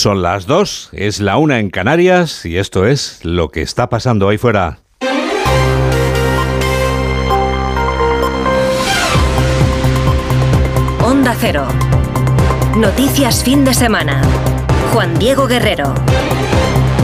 [0.00, 4.30] Son las dos, es la una en Canarias y esto es lo que está pasando
[4.30, 4.78] ahí fuera.
[11.04, 11.66] Onda Cero.
[12.78, 14.22] Noticias fin de semana.
[14.94, 15.92] Juan Diego Guerrero.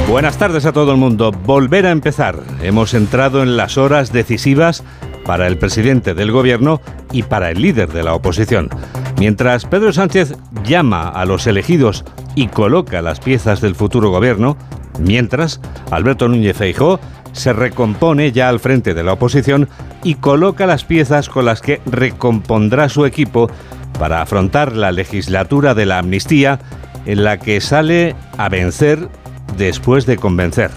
[0.09, 1.33] Buenas tardes a todo el mundo.
[1.33, 2.39] Volver a empezar.
[2.63, 4.83] Hemos entrado en las horas decisivas
[5.27, 6.81] para el presidente del gobierno
[7.13, 8.71] y para el líder de la oposición.
[9.19, 12.05] Mientras Pedro Sánchez llama a los elegidos
[12.35, 14.57] y coloca las piezas del futuro gobierno,
[14.99, 17.01] mientras Alberto Núñez Feijó
[17.33, 19.69] se recompone ya al frente de la oposición
[20.03, 23.51] y coloca las piezas con las que recompondrá su equipo
[23.99, 26.59] para afrontar la legislatura de la amnistía
[27.07, 29.09] en la que sale a vencer
[29.57, 30.71] después de convencer.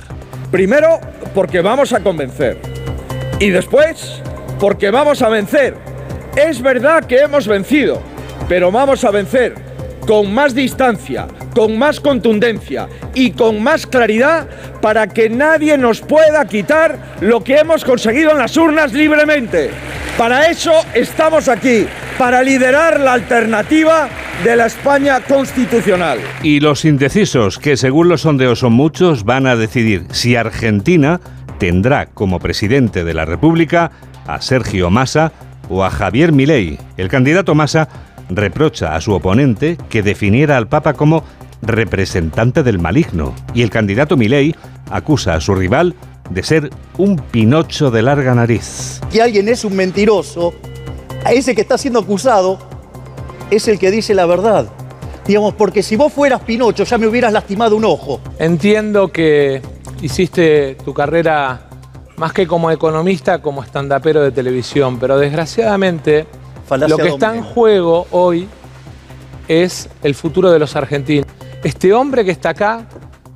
[0.52, 1.00] Primero,
[1.34, 2.60] porque vamos a convencer.
[3.40, 4.22] Y después,
[4.60, 5.76] porque vamos a vencer.
[6.36, 8.02] Es verdad que hemos vencido,
[8.50, 9.54] pero vamos a vencer
[10.06, 14.48] con más distancia, con más contundencia y con más claridad
[14.82, 19.70] para que nadie nos pueda quitar lo que hemos conseguido en las urnas libremente.
[20.18, 21.86] Para eso estamos aquí,
[22.18, 24.10] para liderar la alternativa
[24.44, 26.18] de la España constitucional.
[26.42, 31.22] Y los indecisos, que según los sondeos son muchos, van a decidir si Argentina
[31.60, 33.92] tendrá como presidente de la República
[34.26, 35.32] a Sergio Massa
[35.70, 36.80] o a Javier Milei.
[36.98, 37.88] El candidato Massa
[38.30, 41.24] reprocha a su oponente que definiera al Papa como
[41.62, 44.56] representante del maligno y el candidato Milei
[44.90, 45.96] acusa a su rival
[46.30, 49.02] de ser un pinocho de larga nariz.
[49.12, 50.54] Que alguien es un mentiroso,
[51.26, 52.60] a ese que está siendo acusado
[53.52, 54.68] es el que dice la verdad.
[55.26, 58.20] Digamos, porque si vos fueras Pinocho ya me hubieras lastimado un ojo.
[58.40, 59.62] Entiendo que
[60.02, 61.70] hiciste tu carrera
[62.18, 66.26] más que como economista, como estandapero de televisión, pero desgraciadamente
[66.78, 68.48] lo que está en juego hoy
[69.48, 71.26] es el futuro de los argentinos.
[71.64, 72.86] Este hombre que está acá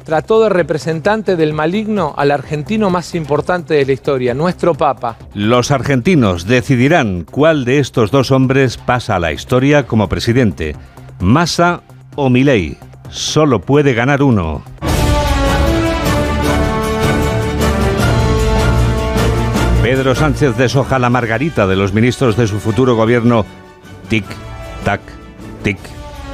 [0.03, 5.17] trató de representante del maligno al argentino más importante de la historia, nuestro Papa.
[5.33, 10.75] Los argentinos decidirán cuál de estos dos hombres pasa a la historia como presidente,
[11.19, 11.81] Massa
[12.15, 12.77] o Milei.
[13.09, 14.63] Solo puede ganar uno.
[19.95, 23.45] Pedro Sánchez deshoja la margarita de los ministros de su futuro gobierno.
[24.09, 24.25] Tic,
[24.83, 25.01] tac,
[25.61, 25.77] tic,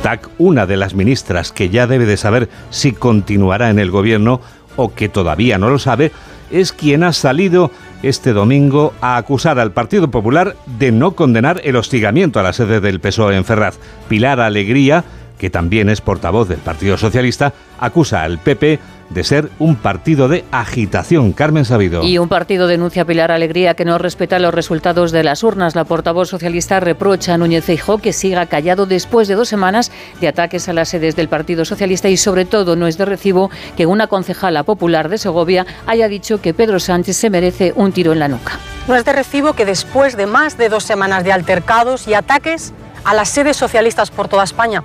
[0.02, 0.30] tac.
[0.38, 4.40] Una de las ministras que ya debe de saber si continuará en el gobierno
[4.78, 6.14] o que todavía no lo sabe,
[6.50, 7.70] es quien ha salido
[8.02, 12.80] este domingo a acusar al Partido Popular de no condenar el hostigamiento a la sede
[12.80, 13.78] del PSOE en Ferraz.
[14.08, 15.04] Pilar Alegría,
[15.38, 20.46] que también es portavoz del Partido Socialista, acusa al PP de ser un partido de
[20.52, 21.34] agitación.
[21.34, 22.04] Carmen Sabido.
[22.04, 25.76] Y un partido denuncia a Pilar Alegría que no respeta los resultados de las urnas.
[25.76, 30.28] La portavoz socialista reprocha a Núñez Feijó que siga callado después de dos semanas de
[30.28, 33.86] ataques a las sedes del Partido Socialista y sobre todo no es de recibo que
[33.86, 38.20] una concejala popular de Segovia haya dicho que Pedro Sánchez se merece un tiro en
[38.20, 38.60] la nuca.
[38.88, 42.74] No es de recibo que después de más de dos semanas de altercados y ataques
[43.04, 44.84] a las sedes socialistas por toda España,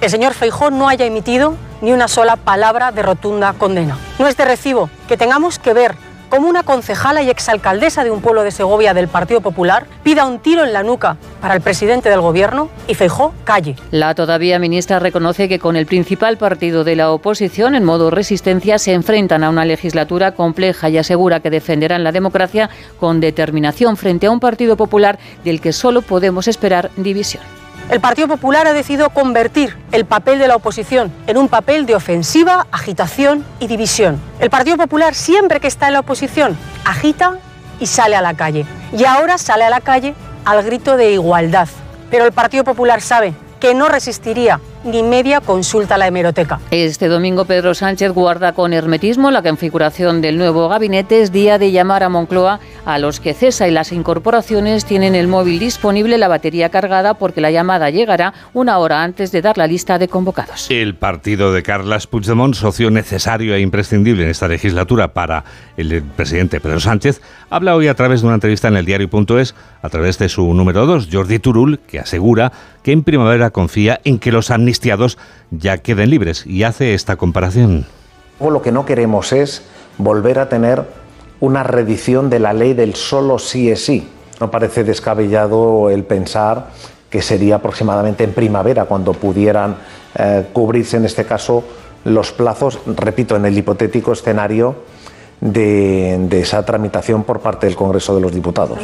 [0.00, 3.98] el señor Feijó no haya emitido ni una sola palabra de rotunda condena.
[4.18, 5.94] No es de recibo que tengamos que ver
[6.28, 10.40] cómo una concejala y exalcaldesa de un pueblo de Segovia del Partido Popular pida un
[10.40, 13.76] tiro en la nuca para el presidente del gobierno y Feijó calle.
[13.90, 18.78] La todavía ministra reconoce que con el principal partido de la oposición en modo resistencia
[18.78, 24.26] se enfrentan a una legislatura compleja y asegura que defenderán la democracia con determinación frente
[24.26, 27.55] a un Partido Popular del que solo podemos esperar división.
[27.88, 31.94] El Partido Popular ha decidido convertir el papel de la oposición en un papel de
[31.94, 34.20] ofensiva, agitación y división.
[34.40, 37.38] El Partido Popular siempre que está en la oposición agita
[37.78, 38.66] y sale a la calle.
[38.92, 41.68] Y ahora sale a la calle al grito de igualdad.
[42.10, 46.60] Pero el Partido Popular sabe que no resistiría ni media consulta a la hemeroteca.
[46.70, 51.20] Este domingo Pedro Sánchez guarda con hermetismo la configuración del nuevo gabinete.
[51.20, 55.26] Es día de llamar a Moncloa a los que cesa y las incorporaciones tienen el
[55.26, 59.66] móvil disponible, la batería cargada, porque la llamada llegará una hora antes de dar la
[59.66, 60.70] lista de convocados.
[60.70, 65.44] El partido de Carlas Puigdemont, socio necesario e imprescindible en esta legislatura para
[65.76, 69.54] el presidente Pedro Sánchez, habla hoy a través de una entrevista en el diario.es,
[69.86, 72.52] a través de su número 2, Jordi Turul, que asegura
[72.82, 75.16] que en primavera confía en que los amnistías
[75.50, 77.86] ya queden libres y hace esta comparación.
[78.40, 79.62] Lo que no queremos es
[79.96, 80.84] volver a tener
[81.40, 84.08] una redición de la ley del solo sí es sí.
[84.40, 86.70] No parece descabellado el pensar
[87.08, 89.76] que sería aproximadamente en primavera cuando pudieran
[90.18, 91.64] eh, cubrirse en este caso
[92.04, 94.76] los plazos, repito, en el hipotético escenario
[95.40, 98.78] de esa tramitación por parte del Congreso de los Diputados.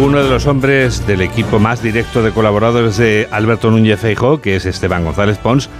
[0.00, 4.56] Uno de los hombres del equipo más directo de colaboradores de Alberto Núñez Feijóo, que
[4.56, 5.70] es Esteban González Pons,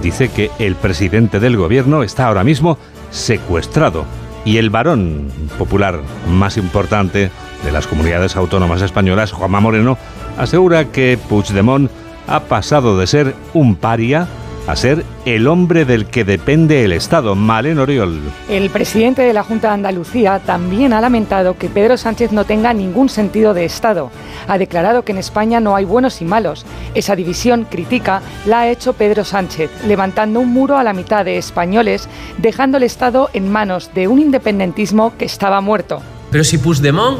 [0.00, 2.78] dice que el presidente del gobierno está ahora mismo
[3.10, 4.04] secuestrado
[4.44, 5.28] y el varón
[5.58, 6.00] popular
[6.30, 7.30] más importante
[7.64, 9.98] de las comunidades autónomas españolas, Juanma Moreno,
[10.38, 11.90] asegura que Puigdemont
[12.28, 14.28] ha pasado de ser un paria
[14.66, 18.20] a ser el hombre del que depende el Estado, Malen Oriol.
[18.48, 22.72] El presidente de la Junta de Andalucía también ha lamentado que Pedro Sánchez no tenga
[22.72, 24.10] ningún sentido de Estado.
[24.48, 26.64] Ha declarado que en España no hay buenos y malos.
[26.94, 31.36] Esa división, critica, la ha hecho Pedro Sánchez, levantando un muro a la mitad de
[31.36, 32.08] españoles,
[32.38, 36.00] dejando el Estado en manos de un independentismo que estaba muerto.
[36.30, 37.18] Pero si Puigdemont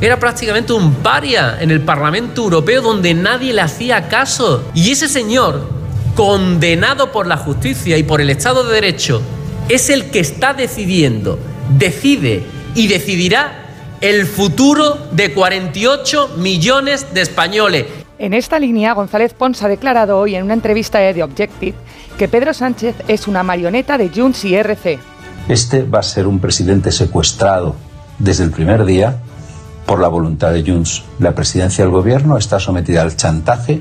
[0.00, 4.64] era prácticamente un paria en el Parlamento Europeo donde nadie le hacía caso.
[4.74, 5.83] Y ese señor
[6.14, 9.22] condenado por la justicia y por el Estado de Derecho,
[9.68, 11.38] es el que está decidiendo,
[11.76, 12.42] decide
[12.74, 13.64] y decidirá
[14.00, 17.86] el futuro de 48 millones de españoles.
[18.18, 21.74] En esta línea, González Pons ha declarado hoy en una entrevista de The Objective
[22.18, 24.98] que Pedro Sánchez es una marioneta de Junts y RC.
[25.48, 27.74] Este va a ser un presidente secuestrado
[28.18, 29.20] desde el primer día
[29.86, 31.04] por la voluntad de Junts.
[31.18, 33.80] La presidencia del gobierno está sometida al chantaje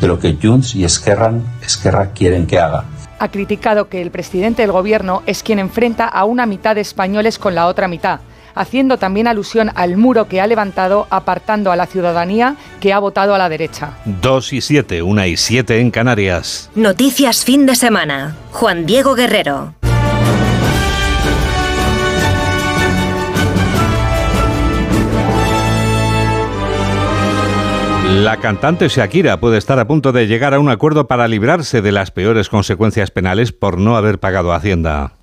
[0.00, 1.32] de lo que Junts y Esquerra,
[1.64, 2.84] Esquerra quieren que haga.
[3.18, 7.38] Ha criticado que el presidente del gobierno es quien enfrenta a una mitad de españoles
[7.38, 8.20] con la otra mitad,
[8.54, 13.34] haciendo también alusión al muro que ha levantado apartando a la ciudadanía que ha votado
[13.34, 13.92] a la derecha.
[14.04, 16.70] Dos y siete, una y siete en Canarias.
[16.74, 18.36] Noticias fin de semana.
[18.52, 19.74] Juan Diego Guerrero.
[28.22, 31.90] La cantante Shakira puede estar a punto de llegar a un acuerdo para librarse de
[31.90, 35.14] las peores consecuencias penales por no haber pagado Hacienda.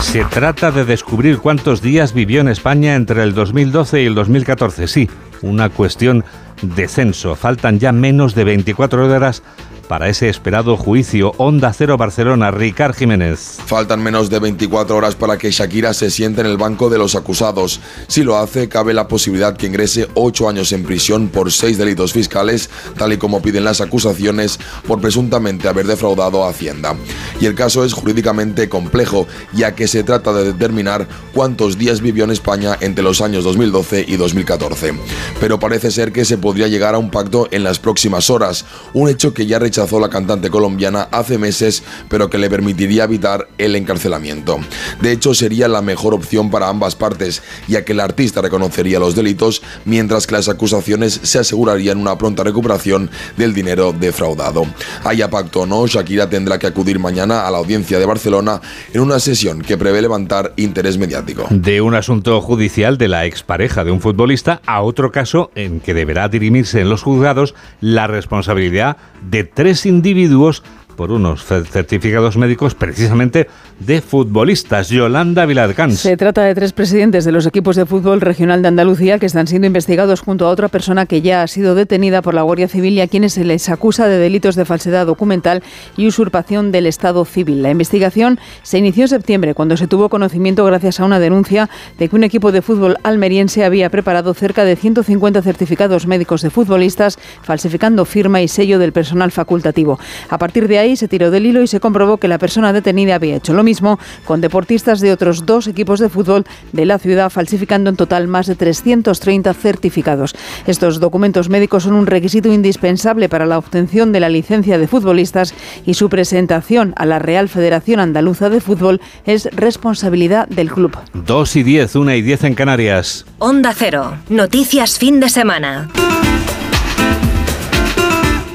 [0.00, 4.88] Se trata de descubrir cuántos días vivió en España entre el 2012 y el 2014.
[4.88, 5.08] Sí,
[5.42, 6.24] una cuestión
[6.62, 7.36] de censo.
[7.36, 9.44] Faltan ya menos de 24 horas
[9.86, 11.32] para ese esperado juicio.
[11.38, 13.58] Onda Cero Barcelona, Ricard Jiménez.
[13.64, 17.14] Faltan menos de 24 horas para que Shakira se siente en el banco de los
[17.14, 17.80] acusados.
[18.08, 22.12] Si lo hace, cabe la posibilidad que ingrese 8 años en prisión por 6 delitos
[22.12, 22.68] fiscales,
[22.98, 26.96] tal y como piden las acusaciones por presuntamente haber defraudado a Hacienda.
[27.40, 32.24] Y el caso es jurídicamente complejo, ya que se trata de determinar cuántos días vivió
[32.24, 34.94] en España entre los años 2012 y 2014.
[35.40, 39.08] Pero parece ser que se podría llegar a un pacto en las próximas horas, un
[39.08, 43.76] hecho que ya rechazó la cantante colombiana hace meses, pero que le permitiría evitar el
[43.76, 44.58] encarcelamiento.
[45.00, 49.14] De hecho, sería la mejor opción para ambas partes, ya que el artista reconocería los
[49.14, 54.64] delitos, mientras que las acusaciones se asegurarían una pronta recuperación del dinero defraudado.
[55.04, 58.60] Haya pacto o no, Shakira tendrá que acudir mañana a la audiencia de Barcelona
[58.92, 61.46] en una sesión que prevé levantar interés mediático.
[61.50, 65.94] De un asunto judicial de la expareja de un futbolista a otro caso en que
[65.94, 68.96] deberá dirimirse en los juzgados la responsabilidad
[69.30, 70.62] de tres individuos
[70.96, 73.48] por unos certificados médicos precisamente
[73.78, 74.88] de futbolistas.
[74.88, 76.00] Yolanda Viladcans.
[76.00, 79.46] Se trata de tres presidentes de los equipos de fútbol regional de Andalucía que están
[79.46, 82.94] siendo investigados junto a otra persona que ya ha sido detenida por la Guardia Civil
[82.94, 85.62] y a quienes se les acusa de delitos de falsedad documental
[85.96, 87.62] y usurpación del Estado civil.
[87.62, 91.68] La investigación se inició en septiembre cuando se tuvo conocimiento gracias a una denuncia
[91.98, 96.50] de que un equipo de fútbol almeriense había preparado cerca de 150 certificados médicos de
[96.50, 99.98] futbolistas falsificando firma y sello del personal facultativo.
[100.30, 103.16] A partir de ahí se tiró del hilo y se comprobó que la persona detenida
[103.16, 107.28] había hecho lo mismo con deportistas de otros dos equipos de fútbol de la ciudad,
[107.28, 110.34] falsificando en total más de 330 certificados.
[110.66, 115.52] Estos documentos médicos son un requisito indispensable para la obtención de la licencia de futbolistas
[115.84, 120.96] y su presentación a la Real Federación Andaluza de Fútbol es responsabilidad del club.
[121.12, 123.26] 2 y 10, 1 y 10 en Canarias.
[123.38, 125.88] Onda Cero, noticias fin de semana.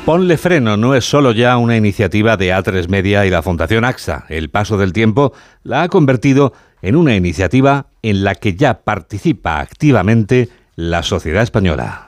[0.05, 4.25] Ponle freno no es solo ya una iniciativa de A3 Media y la Fundación AXA.
[4.29, 5.31] El paso del tiempo
[5.62, 12.08] la ha convertido en una iniciativa en la que ya participa activamente la sociedad española.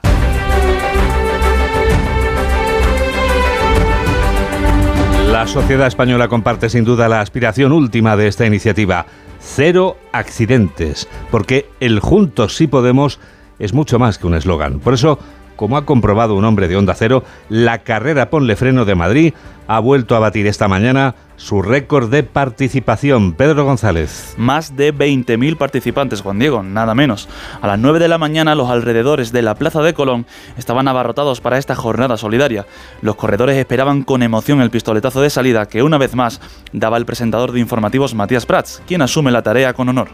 [5.30, 9.06] La sociedad española comparte sin duda la aspiración última de esta iniciativa,
[9.38, 13.20] cero accidentes, porque el Juntos sí podemos
[13.60, 14.80] es mucho más que un eslogan.
[14.80, 15.20] Por eso,
[15.56, 19.34] como ha comprobado un hombre de Onda Cero, la carrera Ponle Freno de Madrid
[19.66, 23.32] ha vuelto a batir esta mañana su récord de participación.
[23.32, 24.34] Pedro González.
[24.36, 27.28] Más de 20.000 participantes, Juan Diego, nada menos.
[27.60, 31.40] A las 9 de la mañana los alrededores de la Plaza de Colón estaban abarrotados
[31.40, 32.66] para esta jornada solidaria.
[33.02, 36.40] Los corredores esperaban con emoción el pistoletazo de salida que una vez más
[36.72, 40.08] daba el presentador de informativos Matías Prats, quien asume la tarea con honor.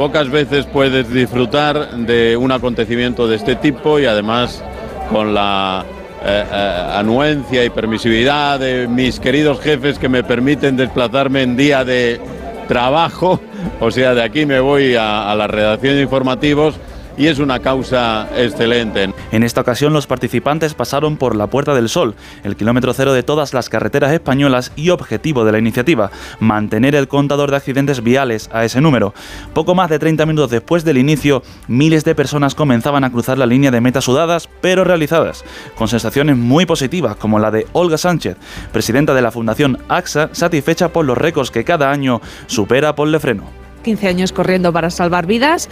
[0.00, 4.64] Pocas veces puedes disfrutar de un acontecimiento de este tipo y además
[5.12, 5.84] con la
[6.24, 11.84] eh, eh, anuencia y permisividad de mis queridos jefes que me permiten desplazarme en día
[11.84, 12.18] de
[12.66, 13.42] trabajo.
[13.80, 16.76] O sea, de aquí me voy a, a la redacción de informativos
[17.16, 19.12] y es una causa excelente.
[19.32, 22.14] En esta ocasión los participantes pasaron por la Puerta del Sol,
[22.44, 27.08] el kilómetro cero de todas las carreteras españolas y objetivo de la iniciativa, mantener el
[27.08, 29.14] contador de accidentes viales a ese número.
[29.54, 33.46] Poco más de 30 minutos después del inicio, miles de personas comenzaban a cruzar la
[33.46, 35.44] línea de metas sudadas, pero realizadas,
[35.76, 38.36] con sensaciones muy positivas como la de Olga Sánchez,
[38.72, 43.59] presidenta de la Fundación AXA, satisfecha por los récords que cada año supera por Lefreno.
[43.82, 45.68] 15 años corriendo para salvar vidas,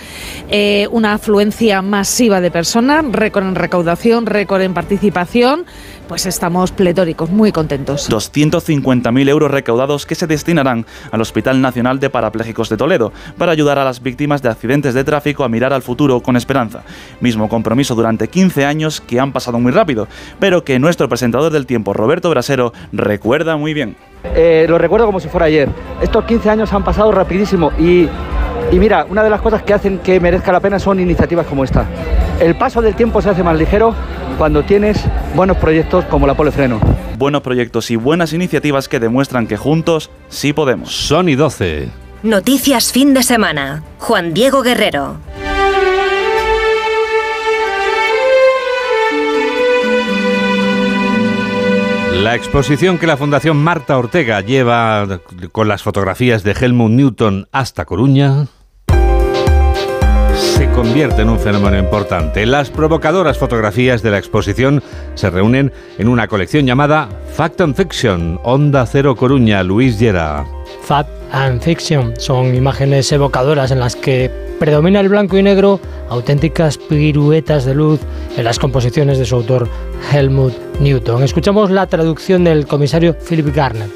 [0.51, 5.67] eh, una afluencia masiva de personas, récord en recaudación, récord en participación,
[6.09, 8.11] pues estamos pletóricos, muy contentos.
[8.11, 13.79] 250.000 euros recaudados que se destinarán al Hospital Nacional de Parapléjicos de Toledo para ayudar
[13.79, 16.83] a las víctimas de accidentes de tráfico a mirar al futuro con esperanza.
[17.21, 20.09] Mismo compromiso durante 15 años que han pasado muy rápido,
[20.41, 23.97] pero que nuestro presentador del tiempo, Roberto Brasero, recuerda muy bien.
[24.25, 25.69] Eh, lo recuerdo como si fuera ayer.
[26.01, 28.09] Estos 15 años han pasado rapidísimo y,
[28.71, 31.65] y mira, una de las cosas que hacen que merezca la pena son iniciativas como
[31.65, 31.87] esta.
[32.41, 33.95] El paso del tiempo se hace más ligero
[34.37, 35.03] cuando tienes
[35.35, 36.79] buenos proyectos como la Polefreno.
[37.17, 40.91] Buenos proyectos y buenas iniciativas que demuestran que juntos sí podemos.
[40.93, 41.89] Sony 12.
[42.23, 43.83] Noticias fin de semana.
[43.99, 45.17] Juan Diego Guerrero.
[52.13, 55.21] La exposición que la Fundación Marta Ortega lleva
[55.53, 58.47] con las fotografías de Helmut Newton hasta Coruña
[60.79, 62.47] convierte en un fenómeno importante.
[62.47, 64.81] Las provocadoras fotografías de la exposición
[65.17, 70.47] se reúnen en una colección llamada Fact and Fiction, Onda Cero Coruña, Luis Llera.
[70.85, 76.79] Fact and Fiction son imágenes evocadoras en las que predomina el blanco y negro, auténticas
[76.79, 78.01] piruetas de luz
[78.37, 79.69] en las composiciones de su autor
[80.13, 81.23] Helmut Newton.
[81.23, 83.89] Escuchamos la traducción del comisario Philip Garner.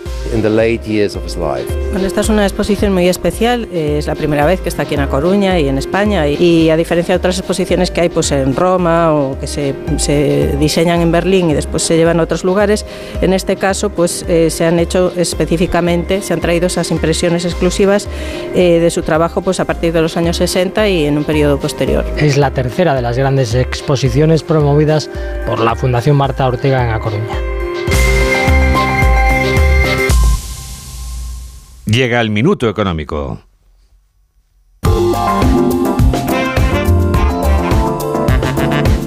[1.91, 5.01] Bueno, esta es una exposición muy especial, es la primera vez que está aquí en
[5.01, 8.55] La Coruña y en España y a diferencia de otras exposiciones que hay pues en
[8.57, 12.87] Roma o que se, se diseñan en Berlín y después se llevan a otros lugares,
[13.21, 18.09] en este caso pues eh, se han hecho específicamente, se han traído esas impresiones exclusivas
[18.55, 21.59] eh, de su trabajo pues a partir de los años 60 y en un periodo
[21.59, 22.05] posterior.
[22.19, 25.09] Es la tercera de las grandes exposiciones promovidas
[25.47, 27.39] por la Fundación Marta Ortega en A Coruña.
[31.87, 33.41] Llega el minuto económico.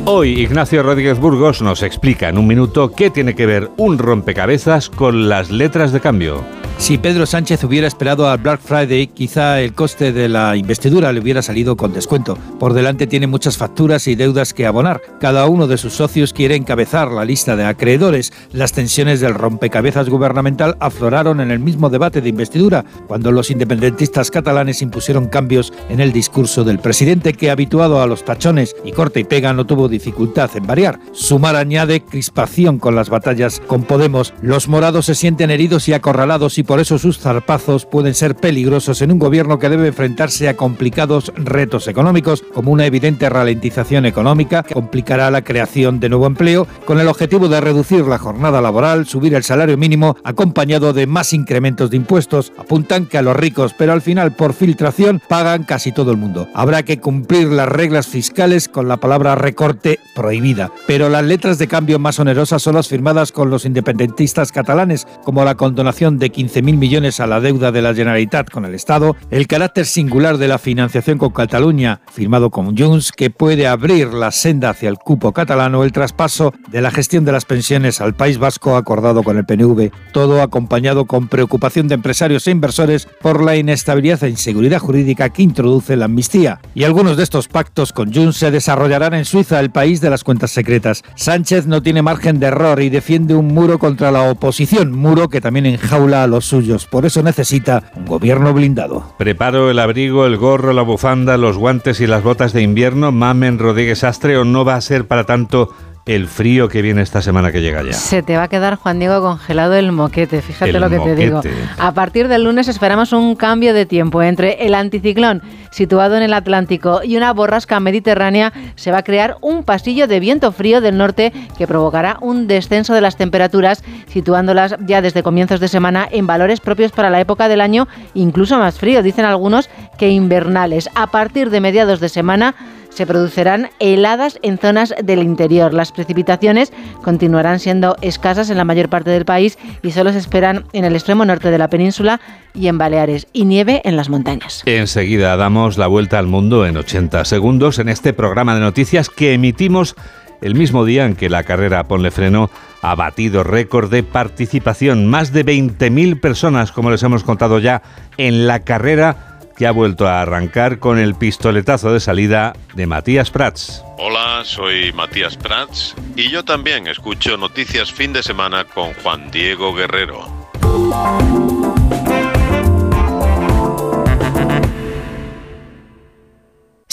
[0.05, 4.89] Hoy Ignacio Rodríguez Burgos nos explica en un minuto qué tiene que ver un rompecabezas
[4.89, 6.43] con las letras de cambio.
[6.85, 11.19] Si Pedro Sánchez hubiera esperado al Black Friday, quizá el coste de la investidura le
[11.19, 12.37] hubiera salido con descuento.
[12.59, 15.01] Por delante tiene muchas facturas y deudas que abonar.
[15.19, 18.31] Cada uno de sus socios quiere encabezar la lista de acreedores.
[18.51, 24.29] Las tensiones del rompecabezas gubernamental afloraron en el mismo debate de investidura, cuando los independentistas
[24.29, 29.21] catalanes impusieron cambios en el discurso del presidente que, habituado a los tachones y corte
[29.21, 30.99] y pega, no tuvo dificultad en variar.
[31.13, 34.35] Sumar añade crispación con las batallas con Podemos.
[34.43, 39.01] Los morados se sienten heridos y acorralados y por eso sus zarpazos pueden ser peligrosos
[39.01, 44.63] en un gobierno que debe enfrentarse a complicados retos económicos, como una evidente ralentización económica
[44.63, 49.07] que complicará la creación de nuevo empleo, con el objetivo de reducir la jornada laboral,
[49.07, 52.51] subir el salario mínimo, acompañado de más incrementos de impuestos.
[52.57, 56.47] Apuntan que a los ricos, pero al final por filtración pagan casi todo el mundo.
[56.53, 61.67] Habrá que cumplir las reglas fiscales con la palabra recorte prohibida, pero las letras de
[61.67, 66.54] cambio más onerosas son las firmadas con los independentistas catalanes, como la condonación de 15
[66.61, 70.47] mil millones a la deuda de la Generalitat con el Estado, el carácter singular de
[70.47, 75.31] la financiación con Cataluña, firmado con Junts, que puede abrir la senda hacia el cupo
[75.31, 79.45] catalano, el traspaso de la gestión de las pensiones al País Vasco acordado con el
[79.45, 85.29] PNV, todo acompañado con preocupación de empresarios e inversores por la inestabilidad e inseguridad jurídica
[85.29, 86.59] que introduce la amnistía.
[86.73, 90.23] Y algunos de estos pactos con Junts se desarrollarán en Suiza, el país de las
[90.23, 91.03] cuentas secretas.
[91.15, 95.41] Sánchez no tiene margen de error y defiende un muro contra la oposición, muro que
[95.41, 96.85] también enjaula a los suyos.
[96.85, 99.13] Por eso necesita un gobierno blindado.
[99.17, 103.11] Preparo el abrigo, el gorro, la bufanda, los guantes y las botas de invierno.
[103.11, 105.73] Mamen Rodríguez Astre, o no va a ser para tanto
[106.05, 107.93] el frío que viene esta semana que llega ya.
[107.93, 111.41] Se te va a quedar, Juan Diego, congelado el moquete, fíjate lo que te digo.
[111.77, 115.41] A partir del lunes esperamos un cambio de tiempo entre el anticiclón
[115.75, 120.21] situado en el Atlántico y una borrasca mediterránea, se va a crear un pasillo de
[120.21, 125.59] viento frío del norte que provocará un descenso de las temperaturas, situándolas ya desde comienzos
[125.59, 129.03] de semana en valores propios para la época del año, incluso más frío.
[129.03, 130.89] Dicen algunos que invernales.
[130.95, 132.55] A partir de mediados de semana
[132.95, 135.73] se producirán heladas en zonas del interior.
[135.73, 136.71] Las precipitaciones
[137.03, 140.95] continuarán siendo escasas en la mayor parte del país y solo se esperan en el
[140.95, 142.21] extremo norte de la península
[142.53, 144.63] y en Baleares y nieve en las montañas.
[144.65, 149.33] Enseguida damos la vuelta al mundo en 80 segundos en este programa de noticias que
[149.33, 149.95] emitimos
[150.41, 152.49] el mismo día en que la carrera Ponle Freno
[152.81, 155.07] ha batido récord de participación.
[155.07, 157.81] Más de 20.000 personas, como les hemos contado ya,
[158.17, 163.31] en la carrera que ha vuelto a arrancar con el pistoletazo de salida de Matías
[163.31, 163.83] Prats.
[163.97, 169.73] Hola, soy Matías Prats y yo también escucho Noticias Fin de Semana con Juan Diego
[169.73, 170.25] Guerrero.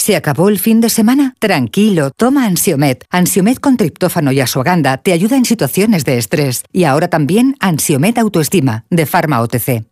[0.03, 1.33] ¿Se acabó el fin de semana?
[1.39, 3.05] Tranquilo, toma Ansiomet.
[3.09, 6.65] Ansiomet con triptófano y asuaganda te ayuda en situaciones de estrés.
[6.73, 9.85] Y ahora también Ansiomet Autoestima, de Pharma OTC.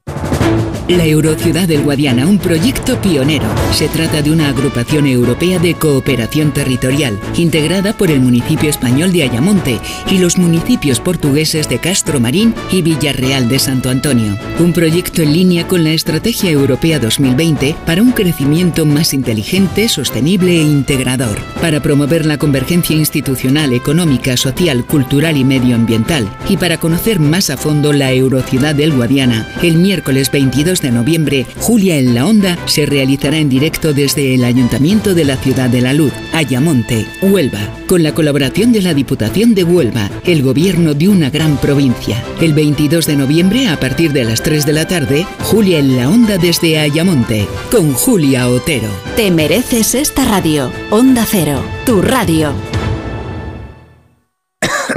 [0.88, 3.46] La Eurociudad del Guadiana, un proyecto pionero.
[3.72, 9.24] Se trata de una agrupación europea de cooperación territorial, integrada por el municipio español de
[9.24, 14.38] Ayamonte y los municipios portugueses de Castro Marín y Villarreal de Santo Antonio.
[14.60, 20.52] Un proyecto en línea con la Estrategia Europea 2020 para un crecimiento más inteligente, sostenible
[20.58, 21.40] e integrador.
[21.62, 26.28] Para promover la convergencia institucional, económica, social, cultural y medioambiental.
[26.50, 31.46] Y para conocer más a fondo la Eurociudad del Guadiana, el miércoles 22 de noviembre,
[31.60, 35.82] Julia en la Onda se realizará en directo desde el Ayuntamiento de la Ciudad de
[35.82, 41.10] la Luz, Ayamonte, Huelva, con la colaboración de la Diputación de Huelva, el gobierno de
[41.10, 42.24] una gran provincia.
[42.40, 46.10] El 22 de noviembre, a partir de las 3 de la tarde, Julia en la
[46.10, 48.88] Onda desde Ayamonte, con Julia Otero.
[49.18, 50.72] Te mereces esta radio.
[50.90, 52.71] Onda Cero, tu radio.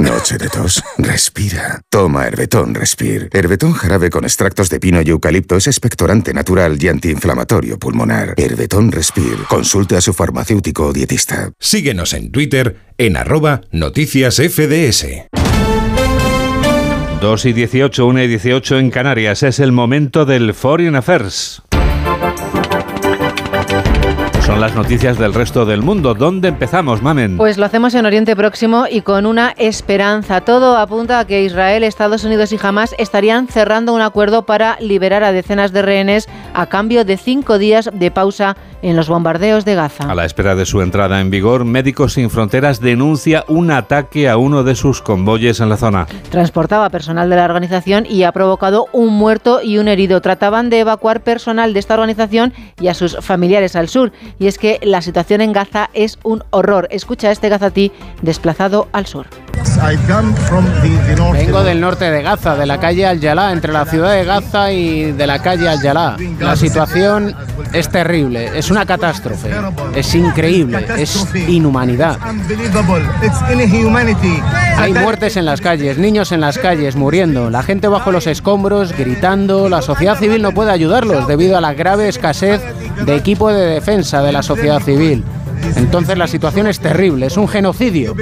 [0.05, 0.83] Noche de tos.
[0.97, 1.81] Respira.
[1.89, 3.29] Toma Herbetón Respir.
[3.33, 8.35] Herbetón jarabe con extractos de pino y eucalipto es expectorante natural y antiinflamatorio pulmonar.
[8.37, 9.37] Herbetón Respir.
[9.49, 11.51] Consulte a su farmacéutico o dietista.
[11.59, 15.07] Síguenos en Twitter en arroba noticias FDS.
[17.21, 19.41] 2 y 18, 1 y 18 en Canarias.
[19.41, 21.63] Es el momento del Foreign Affairs.
[24.45, 26.13] Son las noticias del resto del mundo.
[26.13, 27.35] ¿Dónde empezamos, Mamen?
[27.35, 30.41] Pues lo hacemos en Oriente Próximo y con una esperanza.
[30.41, 35.23] Todo apunta a que Israel, Estados Unidos y Hamas estarían cerrando un acuerdo para liberar
[35.23, 39.73] a decenas de rehenes a cambio de cinco días de pausa en los bombardeos de
[39.73, 40.03] Gaza.
[40.03, 44.37] A la espera de su entrada en vigor, Médicos Sin Fronteras denuncia un ataque a
[44.37, 46.05] uno de sus convoyes en la zona.
[46.29, 50.21] Transportaba personal de la organización y ha provocado un muerto y un herido.
[50.21, 54.59] Trataban de evacuar personal de esta organización y a sus familiares al sur y es
[54.59, 56.87] que la situación en Gaza es un horror.
[56.91, 59.25] Escucha este gazatí desplazado al sur.
[61.33, 65.11] Vengo del norte de Gaza, de la calle Al-Yalá, entre la ciudad de Gaza y
[65.11, 66.17] de la calle Al-Yalá.
[66.39, 67.35] La situación
[67.75, 69.51] es terrible, es una catástrofe,
[69.95, 72.17] es increíble, es inhumanidad.
[74.77, 78.95] Hay muertes en las calles, niños en las calles muriendo, la gente bajo los escombros
[78.97, 82.61] gritando, la sociedad civil no puede ayudarlos debido a la grave escasez
[83.05, 85.23] de equipo de defensa de la sociedad civil.
[85.75, 88.15] Entonces la situación es terrible, es un genocidio,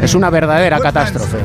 [0.00, 1.38] es una verdadera catástrofe.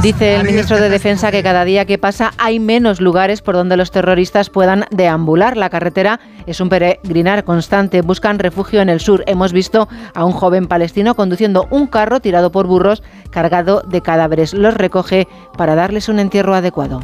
[0.00, 3.76] Dice el ministro de Defensa que cada día que pasa hay menos lugares por donde
[3.76, 5.56] los terroristas puedan deambular.
[5.56, 8.02] La carretera es un peregrinar constante.
[8.02, 9.24] Buscan refugio en el sur.
[9.26, 14.54] Hemos visto a un joven palestino conduciendo un carro tirado por burros cargado de cadáveres.
[14.54, 15.26] Los recoge
[15.56, 17.00] para darles un entierro adecuado.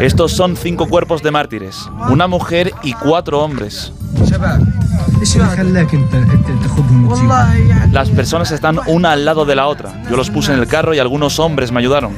[0.00, 3.92] Estos son cinco cuerpos de mártires, una mujer y cuatro hombres.
[7.92, 10.02] Las personas están una al lado de la otra.
[10.08, 12.14] Yo los puse en el carro y algunos hombres me ayudaron.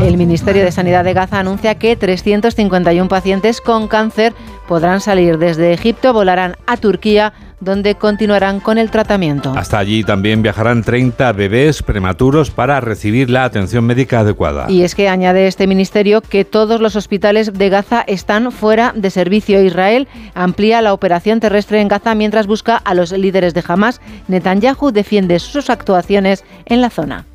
[0.00, 4.34] El Ministerio de Sanidad de Gaza anuncia que 351 pacientes con cáncer
[4.70, 9.52] podrán salir desde Egipto, volarán a Turquía donde continuarán con el tratamiento.
[9.56, 14.70] Hasta allí también viajarán 30 bebés prematuros para recibir la atención médica adecuada.
[14.70, 19.10] Y es que añade este ministerio que todos los hospitales de Gaza están fuera de
[19.10, 19.60] servicio.
[19.60, 24.00] Israel amplía la operación terrestre en Gaza mientras busca a los líderes de Hamas.
[24.28, 27.26] Netanyahu defiende sus actuaciones en la zona.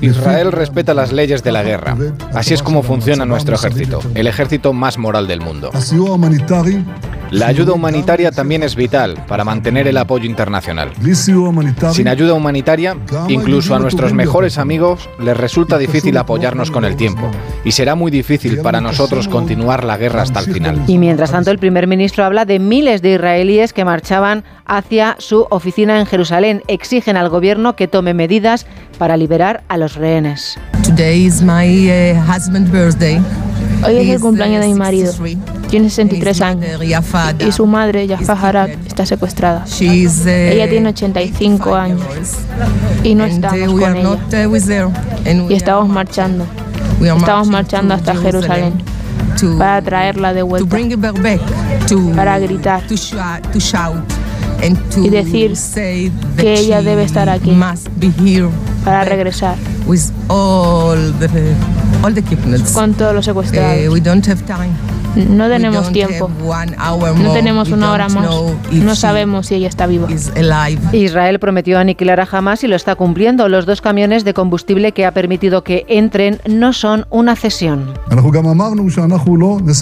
[0.00, 1.96] Israel respeta las leyes de la guerra.
[2.34, 5.70] Así es como funciona nuestro ejército, el ejército más moral del mundo.
[7.30, 10.90] La ayuda humanitaria también es vital para mantener el apoyo internacional.
[11.92, 12.96] Sin ayuda humanitaria,
[13.28, 17.30] incluso a nuestros mejores amigos les resulta difícil apoyarnos con el tiempo
[17.64, 20.82] y será muy difícil para nosotros continuar la guerra hasta el final.
[20.88, 25.46] Y mientras tanto, el primer ministro habla de miles de israelíes que marchaban hacia su
[25.50, 26.62] oficina en Jerusalén.
[26.68, 28.66] Exigen al gobierno que tome medidas
[28.98, 30.56] para liberar a los rehenes.
[30.84, 33.20] Today is my uh, husband's birthday.
[33.84, 35.12] Hoy es el cumpleaños de mi marido.
[35.68, 36.66] Tiene 63 años.
[37.40, 39.64] Y su madre, Jaffa Harab, está secuestrada.
[39.80, 42.00] Ella tiene 85 años.
[43.02, 44.18] Y no estamos con ella.
[45.48, 46.46] Y estamos marchando.
[47.00, 48.74] Estamos marchando hasta Jerusalén
[49.58, 50.76] para traerla de vuelta,
[52.14, 52.82] para gritar
[55.04, 55.54] y decir
[56.36, 57.50] que ella debe estar aquí
[58.84, 59.56] para regresar.
[62.72, 63.76] con todos los secuestrados.
[65.14, 66.30] No tenemos tiempo.
[66.38, 68.30] No tenemos una hora más.
[68.72, 70.08] No sabemos si ella está viva.
[70.92, 73.48] Israel prometió aniquilar a Hamas y lo está cumpliendo.
[73.48, 77.94] Los dos camiones de combustible que ha permitido que entren no son una cesión.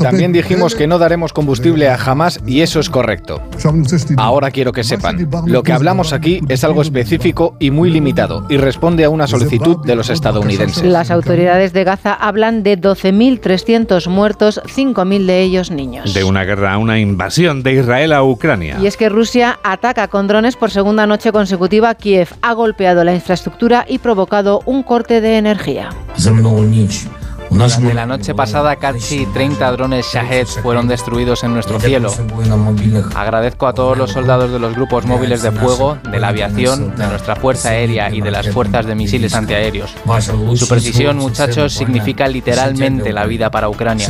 [0.03, 3.43] También dijimos que no daremos combustible a Hamas y eso es correcto.
[4.17, 8.57] Ahora quiero que sepan, lo que hablamos aquí es algo específico y muy limitado y
[8.57, 10.85] responde a una solicitud de los estadounidenses.
[10.85, 16.15] Las autoridades de Gaza hablan de 12.300 muertos, 5.000 de ellos niños.
[16.15, 18.79] De una guerra una invasión de Israel a Ucrania.
[18.81, 21.95] Y es que Rusia ataca con drones por segunda noche consecutiva.
[21.95, 25.91] Kiev ha golpeado la infraestructura y provocado un corte de energía.
[27.51, 32.13] Durante la noche pasada, casi 30 drones Shahed fueron destruidos en nuestro cielo.
[33.15, 37.07] Agradezco a todos los soldados de los grupos móviles de fuego, de la aviación, de
[37.07, 39.95] nuestra Fuerza Aérea y de las fuerzas de misiles antiaéreos.
[40.55, 44.09] Su precisión, muchachos, significa literalmente la vida para Ucrania.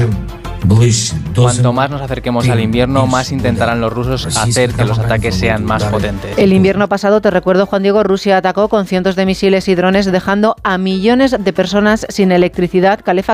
[1.35, 5.65] Cuanto más nos acerquemos al invierno, más intentarán los rusos hacer que los ataques sean
[5.65, 6.37] más potentes.
[6.37, 10.07] El invierno pasado, te recuerdo, Juan Diego, Rusia atacó con cientos de misiles y drones,
[10.11, 13.28] dejando a millones de personas sin electricidad, calefacción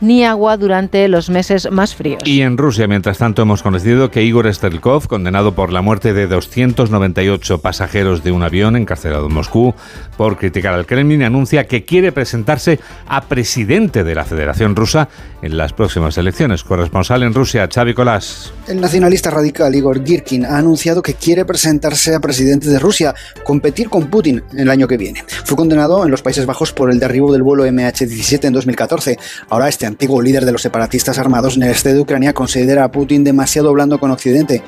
[0.00, 2.22] ni agua durante los meses más fríos.
[2.24, 6.26] Y en Rusia, mientras tanto, hemos conocido que Igor Stelkov, condenado por la muerte de
[6.26, 9.74] 298 pasajeros de un avión encarcelado en Moscú
[10.16, 15.08] por criticar al Kremlin, anuncia que quiere presentarse a presidente de la Federación Rusa
[15.42, 16.64] en las próximas elecciones.
[16.64, 18.52] Corresponsal en Rusia, Xavi Colás.
[18.66, 23.14] El nacionalista radical Igor Girkin ha anunciado que quiere presentarse a presidente de Rusia,
[23.44, 25.24] competir con Putin el año que viene.
[25.44, 29.17] Fue condenado en los Países Bajos por el derribo del vuelo MH17 en 2014.
[29.48, 32.92] Ahora este antiguo líder de los separatistas armados en el este de Ucrania considera a
[32.92, 34.62] Putin demasiado blando con Occidente.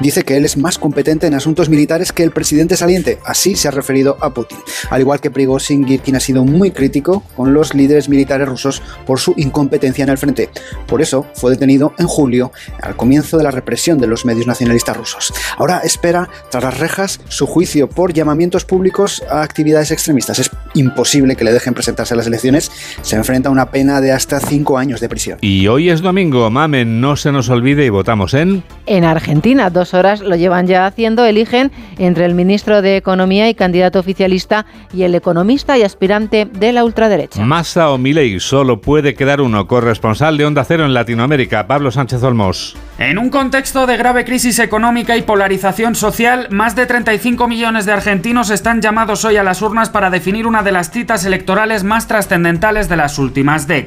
[0.00, 3.18] Dice que él es más competente en asuntos militares que el presidente saliente.
[3.24, 4.58] Así se ha referido a Putin.
[4.90, 9.18] Al igual que Prigozhin, Girkin ha sido muy crítico con los líderes militares rusos por
[9.20, 10.50] su incompetencia en el frente.
[10.86, 14.96] Por eso, fue detenido en julio, al comienzo de la represión de los medios nacionalistas
[14.96, 15.32] rusos.
[15.58, 20.38] Ahora espera, tras las rejas, su juicio por llamamientos públicos a actividades extremistas.
[20.38, 22.70] Es imposible que le dejen presentarse a las elecciones.
[23.02, 25.38] Se enfrenta a una pena de hasta cinco años de prisión.
[25.42, 28.62] Y hoy es domingo, mamen, no se nos olvide y votamos en...
[28.86, 33.54] En Argentina, dos horas lo llevan ya haciendo, eligen entre el ministro de Economía y
[33.54, 37.42] candidato oficialista y el economista y aspirante de la ultraderecha.
[37.42, 41.90] Massa o Milei, solo puede quedar uno, corresponsal de Onda Cero en Latinoamérica América, Pablo
[41.90, 42.76] Sánchez Olmos.
[42.98, 47.92] En un contexto de grave crisis económica y polarización social, más de 35 millones de
[47.92, 52.06] argentinos están llamados hoy a las urnas para definir una de las citas electorales más
[52.06, 53.85] trascendentales de las últimas décadas.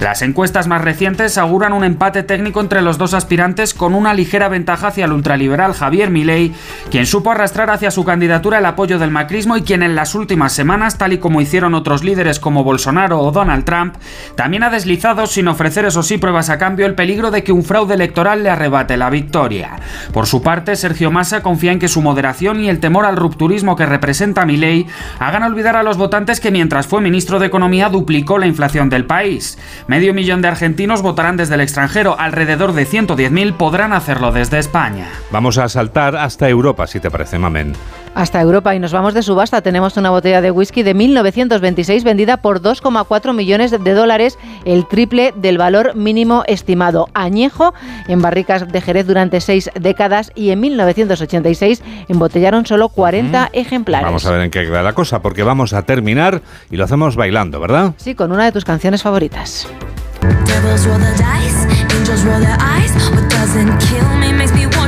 [0.00, 4.48] Las encuestas más recientes auguran un empate técnico entre los dos aspirantes con una ligera
[4.48, 6.54] ventaja hacia el ultraliberal Javier Milei,
[6.90, 10.52] quien supo arrastrar hacia su candidatura el apoyo del macrismo y quien en las últimas
[10.52, 13.96] semanas, tal y como hicieron otros líderes como Bolsonaro o Donald Trump,
[14.36, 17.64] también ha deslizado sin ofrecer eso sí pruebas a cambio el peligro de que un
[17.64, 19.76] fraude electoral le arrebate la victoria.
[20.12, 23.76] Por su parte, Sergio Massa confía en que su moderación y el temor al rupturismo
[23.76, 24.86] que representa Milei
[25.18, 29.04] hagan olvidar a los votantes que mientras fue ministro de Economía duplicó la inflación del
[29.08, 29.58] país.
[29.88, 35.08] Medio millón de argentinos votarán desde el extranjero, alrededor de 110.000 podrán hacerlo desde España.
[35.32, 37.72] Vamos a saltar hasta Europa, si te parece, Mamen
[38.18, 39.62] hasta Europa y nos vamos de subasta.
[39.62, 45.32] Tenemos una botella de whisky de 1926 vendida por 2,4 millones de dólares, el triple
[45.36, 47.08] del valor mínimo estimado.
[47.14, 47.74] Añejo
[48.08, 54.04] en barricas de Jerez durante seis décadas y en 1986 embotellaron solo 40 ejemplares.
[54.04, 57.14] Vamos a ver en qué queda la cosa, porque vamos a terminar y lo hacemos
[57.14, 57.94] bailando, ¿verdad?
[57.98, 59.68] Sí, con una de tus canciones favoritas.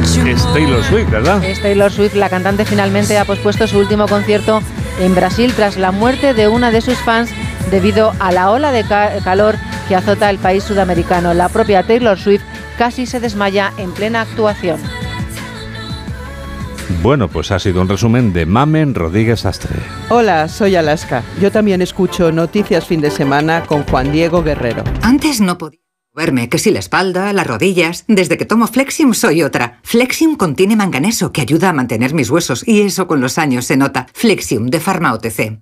[0.02, 1.44] Es Taylor Swift, ¿verdad?
[1.44, 2.14] Es Taylor Swift.
[2.14, 4.60] La cantante finalmente ha pospuesto su último concierto
[5.00, 7.30] en Brasil tras la muerte de una de sus fans
[7.70, 8.84] debido a la ola de
[9.22, 9.56] calor
[9.88, 11.34] que azota el país sudamericano.
[11.34, 12.42] La propia Taylor Swift
[12.78, 14.80] casi se desmaya en plena actuación.
[17.02, 19.76] Bueno, pues ha sido un resumen de Mamen Rodríguez Astre.
[20.08, 21.22] Hola, soy Alaska.
[21.40, 24.84] Yo también escucho Noticias Fin de Semana con Juan Diego Guerrero.
[25.02, 25.80] Antes no podía
[26.20, 28.04] verme, que si la espalda, las rodillas.
[28.06, 29.80] Desde que tomo Flexium soy otra.
[29.82, 33.78] Flexium contiene manganeso que ayuda a mantener mis huesos y eso con los años se
[33.78, 34.06] nota.
[34.12, 35.58] Flexium de Pharma OTC.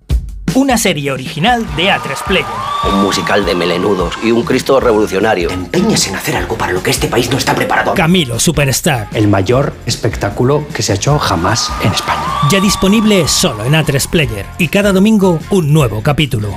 [0.55, 2.45] una serie original de A3 Player.
[2.91, 5.49] Un musical de melenudos y un Cristo revolucionario.
[5.49, 7.93] Empeñes en hacer algo para lo que este país no está preparado.
[7.93, 9.07] Camilo Superstar.
[9.13, 12.23] El mayor espectáculo que se ha hecho jamás en España.
[12.51, 16.49] Ya disponible solo en A3 Player y cada domingo un nuevo capítulo.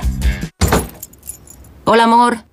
[1.85, 2.52] Hola, amor.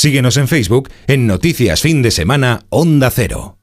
[0.00, 3.58] Síguenos en Facebook en Noticias Fin de Semana Onda Cero.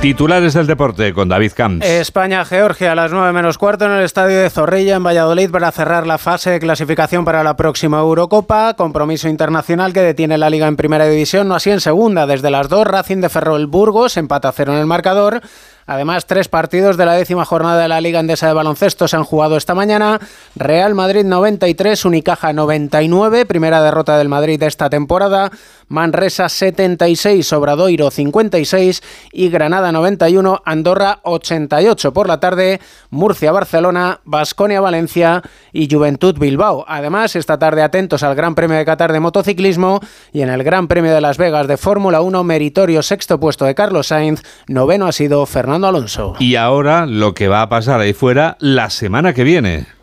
[0.00, 1.84] Titulares del deporte con David Camps.
[1.84, 6.06] España-Georgia a las 9 menos cuarto en el estadio de Zorrilla en Valladolid para cerrar
[6.06, 8.72] la fase de clasificación para la próxima Eurocopa.
[8.78, 12.26] Compromiso internacional que detiene la liga en primera división, no así en segunda.
[12.26, 15.42] Desde las dos, Racing de Ferrol Burgos empata cero en el marcador.
[15.86, 19.22] Además, tres partidos de la décima jornada de la Liga Endesa de Baloncesto se han
[19.24, 20.20] jugado esta mañana.
[20.56, 25.52] Real Madrid 93, Unicaja 99, primera derrota del Madrid de esta temporada.
[25.88, 34.80] Manresa 76, Obradoiro 56 y Granada 91, Andorra 88 por la tarde, Murcia Barcelona, Basconia
[34.80, 36.84] Valencia y Juventud Bilbao.
[36.88, 40.00] Además, esta tarde atentos al Gran Premio de Qatar de motociclismo
[40.32, 43.74] y en el Gran Premio de Las Vegas de Fórmula 1 meritorio sexto puesto de
[43.74, 46.34] Carlos Sainz, noveno ha sido Fernando Alonso.
[46.38, 49.95] Y ahora lo que va a pasar ahí fuera la semana que viene.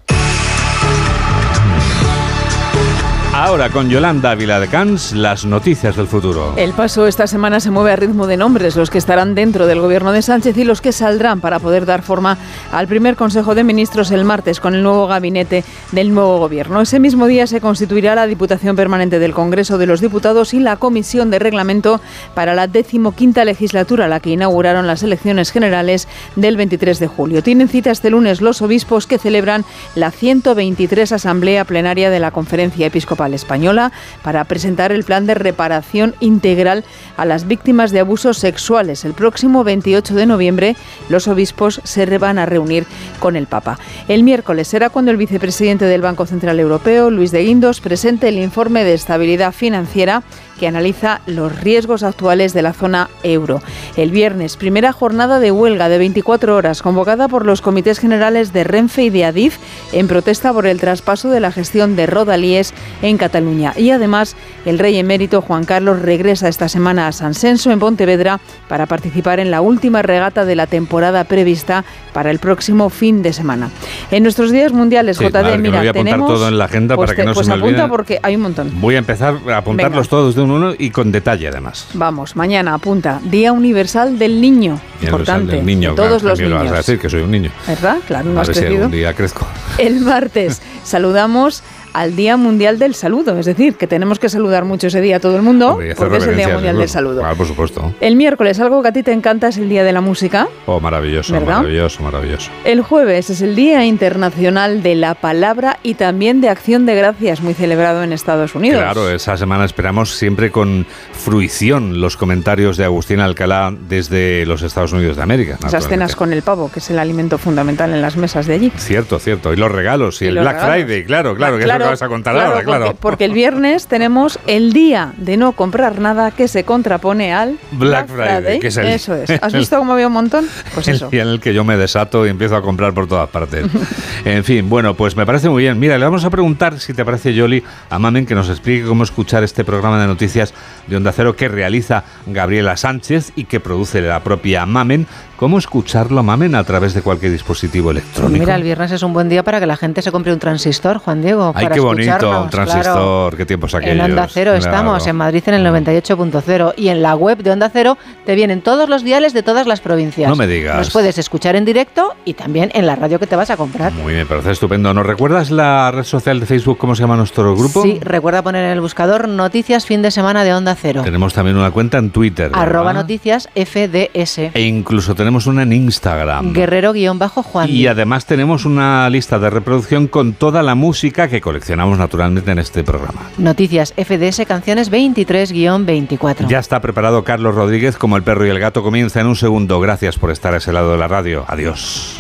[3.35, 6.53] Ahora con Yolanda Ávila de Cans, las noticias del futuro.
[6.55, 9.81] El paso esta semana se mueve a ritmo de nombres, los que estarán dentro del
[9.81, 12.37] gobierno de Sánchez y los que saldrán para poder dar forma
[12.71, 16.79] al primer Consejo de Ministros el martes con el nuevo gabinete del nuevo gobierno.
[16.79, 20.75] Ese mismo día se constituirá la Diputación Permanente del Congreso de los Diputados y la
[20.75, 22.01] Comisión de Reglamento
[22.35, 27.41] para la decimoquinta legislatura, la que inauguraron las elecciones generales del 23 de julio.
[27.41, 29.65] Tienen cita este lunes los obispos que celebran
[29.95, 33.91] la 123 Asamblea Plenaria de la Conferencia Episcopal Española
[34.23, 36.83] para presentar el plan de reparación integral
[37.17, 39.05] a las víctimas de abusos sexuales.
[39.05, 40.75] El próximo 28 de noviembre
[41.09, 42.85] los obispos se van a reunir
[43.19, 43.79] con el Papa.
[44.07, 48.37] El miércoles será cuando el vicepresidente del Banco Central Europeo, Luis de Guindos, presente el
[48.37, 50.23] informe de estabilidad financiera
[50.59, 53.61] que analiza los riesgos actuales de la zona euro.
[53.97, 58.63] El viernes, primera jornada de huelga de 24 horas convocada por los comités generales de
[58.63, 59.57] Renfe y de Adif
[59.91, 63.73] en protesta por el traspaso de la gestión de Rodalíes en Cataluña.
[63.75, 64.35] Y además,
[64.65, 69.39] el rey emérito Juan Carlos regresa esta semana a San Senso en Pontevedra para participar
[69.39, 73.69] en la última regata de la temporada prevista para el próximo fin de semana.
[74.11, 77.15] En nuestros días mundiales, JD, mira, voy a apuntar todo en la agenda pues para
[77.15, 77.89] que no pues se me apunta olviden.
[77.89, 78.71] porque hay un montón.
[78.79, 81.87] Voy a empezar a apuntarlos todos de un uno y con detalle además.
[81.93, 84.79] Vamos, mañana apunta Día Universal del Niño.
[85.01, 85.55] El Importante.
[85.57, 86.77] del niño, de todos claro, los ¿qué me vas a niños.
[86.77, 87.51] decir que soy un niño.
[87.67, 87.97] ¿Verdad?
[88.07, 89.47] Claro, no a has ver si algún día crezco.
[89.77, 94.87] El martes saludamos al Día Mundial del Saludo, es decir, que tenemos que saludar mucho
[94.87, 96.89] ese día a todo el mundo, Hombre, porque es el Día Mundial del.
[96.89, 97.23] Saludo.
[97.25, 97.93] Ah, por supuesto.
[98.01, 100.47] El miércoles, algo que a ti te encanta es el Día de la Música.
[100.65, 101.57] Oh, maravilloso, ¿Verdad?
[101.57, 102.51] maravilloso, maravilloso.
[102.65, 107.41] El jueves es el Día Internacional de la Palabra y también de Acción de Gracias,
[107.41, 108.81] muy celebrado en Estados Unidos.
[108.81, 114.93] Claro, esa semana esperamos siempre con fruición los comentarios de Agustín Alcalá desde los Estados
[114.93, 115.57] Unidos de América.
[115.65, 118.71] Esas cenas con el pavo, que es el alimento fundamental en las mesas de allí.
[118.77, 119.53] Cierto, cierto.
[119.53, 120.75] Y los regalos y, Y el Black regalos.
[120.75, 122.85] Friday, claro, claro, que lo que vas a contar claro, ahora, claro.
[122.85, 127.57] Porque, porque el viernes tenemos el día de no comprar nada que se contrapone al
[127.71, 129.29] Black Friday, que es el- Eso es.
[129.41, 130.45] ¿Has visto cómo había un montón?
[130.73, 131.09] Pues el eso.
[131.09, 133.65] día en el que yo me desato y empiezo a comprar por todas partes.
[134.25, 135.79] en fin, bueno, pues me parece muy bien.
[135.79, 139.03] Mira, le vamos a preguntar, si te parece, Yoli, a Mamen que nos explique cómo
[139.03, 140.53] escuchar este programa de noticias
[140.87, 145.07] de Onda Cero que realiza Gabriela Sánchez y que produce la propia Mamen.
[145.37, 148.39] ¿Cómo escucharlo, Mamen, a través de cualquier dispositivo electrónico?
[148.39, 150.99] Mira, el viernes es un buen día para que la gente se compre un transistor,
[150.99, 151.51] Juan Diego.
[151.53, 153.37] Ay, para qué bonito, un transistor, claro.
[153.37, 153.95] qué tiempos aquellos.
[153.95, 154.57] En Onda Cero Claro.
[154.57, 158.61] estamos, en Madrid en el 98.0 y en la web de Onda Cero te vienen
[158.61, 160.29] todos los diales de todas las provincias.
[160.29, 160.77] No me digas.
[160.77, 163.91] Nos puedes escuchar en directo y también en la radio que te vas a comprar.
[163.93, 164.93] Muy bien, me parece estupendo.
[164.93, 167.83] ¿Nos recuerdas la red social de Facebook, cómo se llama nuestro grupo?
[167.83, 171.01] Sí, recuerda poner en el buscador Noticias Fin de Semana de Onda Cero.
[171.03, 172.51] Tenemos también una cuenta en Twitter.
[172.53, 173.01] Arroba ¿verdad?
[173.01, 174.37] Noticias FDS.
[174.53, 176.53] E incluso tenemos una en Instagram.
[176.53, 177.69] Guerrero-Juan.
[177.69, 181.62] Y además tenemos una lista de reproducción con toda la música que coleccionamos
[181.97, 183.29] naturalmente en este programa.
[183.37, 186.47] Noticias FDS Canciones 23-24.
[186.47, 188.83] Ya está preparado Carlos Rodríguez como el perro y el gato.
[188.83, 189.79] Comienza en un segundo.
[189.79, 191.45] Gracias por estar a ese lado de la radio.
[191.47, 192.17] Adiós.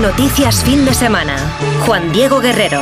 [0.00, 1.36] Noticias fin de semana.
[1.86, 2.80] Juan Diego Guerrero.